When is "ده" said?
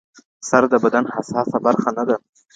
2.07-2.15